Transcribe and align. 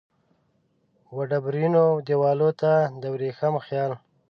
وډبرینو 1.15 1.83
دیوالونو 2.07 2.57
ته 2.61 2.71
د 3.01 3.03
وریښم 3.13 3.53
خیال 3.65 3.91